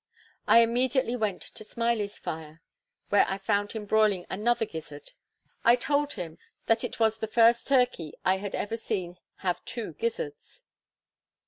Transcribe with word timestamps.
I 0.47 0.61
immediately 0.63 1.15
went 1.15 1.43
to 1.43 1.63
Smiley's 1.63 2.17
fire, 2.17 2.63
where 3.09 3.23
I 3.29 3.37
found 3.37 3.73
him 3.73 3.85
broiling 3.85 4.25
another 4.31 4.65
gizzard. 4.65 5.11
I 5.63 5.75
told 5.75 6.13
him, 6.13 6.39
that 6.65 6.83
it 6.83 6.99
was 6.99 7.19
the 7.19 7.27
first 7.27 7.67
turkey 7.67 8.15
I 8.25 8.37
had 8.37 8.55
ever 8.55 8.77
seen 8.77 9.17
have 9.45 9.63
two 9.63 9.93
gizzards. 9.93 10.63